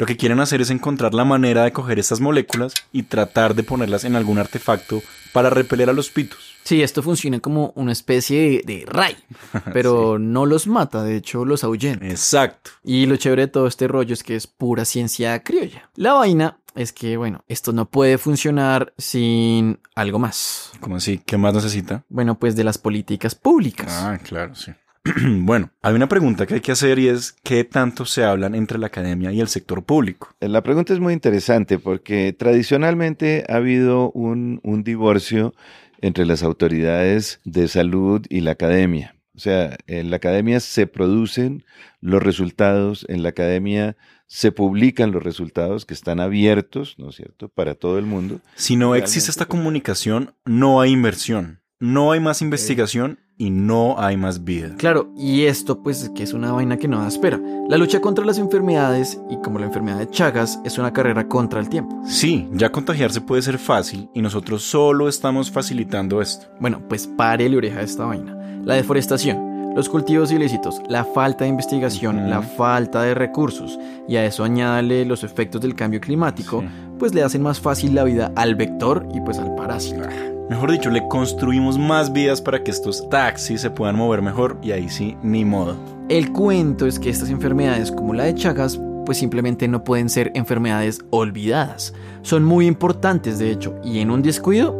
Lo 0.02 0.08
que 0.08 0.18
quieren 0.18 0.40
hacer 0.40 0.62
es 0.62 0.72
encontrar 0.72 1.14
la 1.14 1.26
manera 1.26 1.64
de 1.64 1.74
coger 1.74 2.00
estas 2.00 2.22
moléculas 2.22 2.74
y 2.92 3.04
tratar 3.04 3.54
de 3.54 3.62
ponerlas 3.62 4.04
en 4.04 4.16
algún 4.16 4.40
artefacto 4.40 5.04
para 5.32 5.52
repeler 5.52 5.92
a 5.92 5.94
los 5.94 6.10
pitos. 6.10 6.56
sí, 6.64 6.82
esto 6.82 7.04
funciona 7.04 7.40
como 7.40 7.72
una 7.76 7.92
especie 7.92 8.40
de, 8.40 8.64
de 8.66 8.86
ray, 8.88 9.16
pero 9.74 10.18
no 10.18 10.48
los 10.48 10.66
mata, 10.66 11.04
de 11.04 11.18
hecho 11.18 11.46
los 11.46 11.64
ahuyenta. 11.64 12.08
Exacto. 12.08 12.72
Y 12.84 13.06
lo 13.06 13.16
chévere 13.16 13.44
de 13.44 13.50
todo 13.50 13.68
este 13.68 13.88
rollo 13.88 14.16
es 14.16 14.24
que 14.24 14.36
es 14.36 14.48
pura 14.48 14.86
ciencia 14.86 15.44
criolla. 15.44 15.92
La 15.94 16.14
vaina 16.14 16.58
es 16.74 16.94
que, 16.94 17.16
bueno, 17.18 17.44
esto 17.48 17.72
no 17.72 17.86
puede 17.88 18.18
funcionar 18.18 18.94
sin 18.98 19.80
algo 19.94 20.18
más. 20.18 20.72
¿Cómo 20.80 20.96
así? 20.96 21.20
¿Qué 21.20 21.38
más 21.38 21.54
necesita? 21.54 22.06
Bueno, 22.10 22.40
pues 22.40 22.56
de 22.56 22.64
las 22.64 22.80
políticas 22.80 23.36
públicas. 23.36 23.92
Ah, 23.92 24.18
claro, 24.18 24.56
sí. 24.56 24.72
bueno, 25.40 25.72
hay 25.82 25.96
una 25.96 26.08
pregunta 26.08 26.46
que 26.46 26.56
hay 26.56 26.62
que 26.62 26.72
hacer 26.72 27.00
y 27.00 27.08
es 27.08 27.36
¿qué 27.44 27.64
tanto 27.64 28.06
se 28.06 28.24
hablan 28.24 28.54
entre 28.54 28.78
la 28.78 28.88
academia 28.88 29.32
y 29.32 29.42
el 29.42 29.48
sector 29.48 29.84
público? 29.84 30.36
La 30.40 30.62
pregunta 30.62 30.94
es 30.94 31.00
muy 31.00 31.14
interesante 31.14 31.80
porque 31.80 32.34
tradicionalmente 32.34 33.46
ha 33.50 33.56
habido 33.56 34.12
un, 34.12 34.60
un 34.64 34.84
divorcio 34.84 35.54
entre 36.02 36.26
las 36.26 36.44
autoridades 36.44 37.40
de 37.46 37.68
salud 37.68 38.26
y 38.30 38.42
la 38.42 38.52
academia. 38.52 39.16
O 39.36 39.40
sea, 39.40 39.78
en 39.88 40.10
la 40.10 40.18
academia 40.18 40.60
se 40.60 40.88
producen 40.88 41.64
los 42.00 42.22
resultados, 42.22 43.06
en 43.10 43.24
la 43.24 43.30
academia 43.30 43.96
se 44.28 44.52
publican 44.52 45.12
los 45.12 45.24
resultados 45.24 45.86
que 45.86 45.94
están 45.94 46.20
abiertos, 46.20 46.96
¿no 46.98 47.10
es 47.10 47.16
cierto?, 47.16 47.50
para 47.50 47.76
todo 47.76 47.98
el 47.98 48.06
mundo. 48.06 48.40
Si 48.56 48.76
no 48.76 48.96
existe 48.96 49.32
esta 49.32 49.46
comunicación, 49.46 50.36
no 50.46 50.82
hay 50.82 50.92
inversión, 50.92 51.62
no 51.80 52.12
hay 52.12 52.20
más 52.20 52.42
investigación 52.42 53.20
y 53.42 53.50
no 53.50 53.96
hay 53.98 54.18
más 54.18 54.44
vida. 54.44 54.76
Claro, 54.78 55.12
y 55.18 55.46
esto 55.46 55.82
pues 55.82 56.12
que 56.14 56.22
es 56.22 56.32
una 56.32 56.52
vaina 56.52 56.78
que 56.78 56.88
no 56.88 57.00
da 57.00 57.08
espera. 57.08 57.42
La 57.68 57.78
lucha 57.78 58.00
contra 58.00 58.24
las 58.24 58.38
enfermedades 58.38 59.20
y 59.32 59.38
como 59.38 59.58
la 59.58 59.66
enfermedad 59.66 59.98
de 59.98 60.08
Chagas 60.08 60.60
es 60.64 60.78
una 60.78 60.94
carrera 60.94 61.28
contra 61.28 61.60
el 61.60 61.68
tiempo. 61.68 62.00
Sí, 62.06 62.48
ya 62.52 62.72
contagiarse 62.72 63.20
puede 63.20 63.42
ser 63.42 63.58
fácil 63.58 64.08
y 64.14 64.22
nosotros 64.22 64.62
solo 64.62 65.10
estamos 65.10 65.50
facilitando 65.50 66.22
esto. 66.22 66.46
Bueno, 66.60 66.84
pues 66.88 67.08
párele 67.08 67.58
oreja 67.58 67.80
a 67.80 67.82
esta 67.82 68.06
vaina. 68.06 68.38
La 68.64 68.76
deforestación, 68.76 69.74
los 69.76 69.90
cultivos 69.90 70.32
ilícitos, 70.32 70.80
la 70.88 71.04
falta 71.04 71.44
de 71.44 71.50
investigación, 71.50 72.30
la 72.30 72.44
falta 72.44 73.02
de 73.02 73.16
recursos 73.16 73.80
y 74.08 74.18
a 74.18 74.26
eso 74.26 74.44
añádale 74.44 75.04
los 75.04 75.24
efectos 75.24 75.62
del 75.62 75.74
cambio 75.74 76.00
climático, 76.00 76.64
pues 77.00 77.16
le 77.16 77.24
hacen 77.24 77.42
más 77.42 77.60
fácil 77.60 77.96
la 77.96 78.04
vida 78.04 78.32
al 78.36 78.54
vector 78.54 79.08
y 79.16 79.22
pues 79.22 79.40
al 79.40 79.56
parásito. 79.56 80.31
Mejor 80.52 80.70
dicho, 80.70 80.90
le 80.90 81.08
construimos 81.08 81.80
más 81.80 82.12
vías 82.12 82.42
para 82.42 82.62
que 82.62 82.72
estos 82.72 83.08
taxis 83.08 83.62
se 83.62 83.70
puedan 83.70 83.96
mover 83.96 84.22
mejor 84.22 84.58
y 84.62 84.74
ahí 84.74 84.90
sí, 84.90 85.16
ni 85.24 85.46
modo. 85.46 85.78
El 86.10 86.34
cuento 86.34 86.88
es 86.88 87.00
que 87.00 87.10
estas 87.10 87.30
enfermedades 87.30 87.90
como 87.90 88.14
la 88.14 88.26
de 88.26 88.36
Chagas 88.36 88.78
pues 89.06 89.18
simplemente 89.18 89.70
no 89.70 89.86
pueden 89.86 90.10
ser 90.10 90.30
enfermedades 90.36 91.00
olvidadas. 91.10 91.94
Son 92.22 92.44
muy 92.44 92.68
importantes 92.68 93.40
de 93.40 93.50
hecho 93.50 93.76
y 93.82 94.00
en 94.00 94.12
un 94.12 94.22
descuido, 94.22 94.78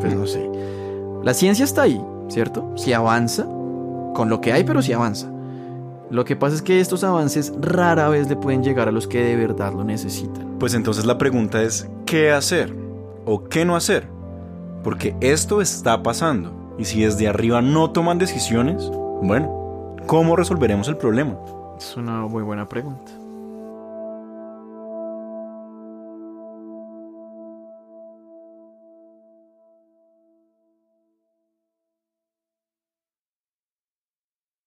pues 0.00 0.14
no 0.16 0.26
sé. 0.26 0.48
La 1.22 1.34
ciencia 1.34 1.66
está 1.66 1.82
ahí, 1.82 2.02
¿cierto? 2.28 2.72
Si 2.78 2.94
avanza, 2.94 3.44
con 4.14 4.30
lo 4.30 4.40
que 4.40 4.54
hay, 4.54 4.64
pero 4.64 4.80
sí 4.80 4.94
avanza. 4.94 5.30
Lo 6.10 6.24
que 6.24 6.36
pasa 6.36 6.56
es 6.56 6.62
que 6.62 6.80
estos 6.80 7.04
avances 7.04 7.52
rara 7.60 8.08
vez 8.08 8.30
le 8.30 8.36
pueden 8.36 8.64
llegar 8.64 8.88
a 8.88 8.92
los 8.92 9.06
que 9.06 9.22
de 9.22 9.36
verdad 9.36 9.74
lo 9.74 9.84
necesitan. 9.84 10.56
Pues 10.58 10.72
entonces 10.72 11.04
la 11.04 11.18
pregunta 11.18 11.62
es, 11.62 11.86
¿qué 12.06 12.30
hacer? 12.30 12.74
¿O 13.26 13.44
qué 13.44 13.66
no 13.66 13.76
hacer? 13.76 14.21
Porque 14.82 15.14
esto 15.20 15.60
está 15.60 16.02
pasando. 16.02 16.74
Y 16.78 16.84
si 16.84 17.02
desde 17.02 17.28
arriba 17.28 17.62
no 17.62 17.90
toman 17.90 18.18
decisiones, 18.18 18.90
bueno, 19.22 19.96
¿cómo 20.06 20.36
resolveremos 20.36 20.88
el 20.88 20.96
problema? 20.96 21.36
Es 21.78 21.96
una 21.96 22.22
muy 22.22 22.42
buena 22.42 22.68
pregunta. 22.68 23.12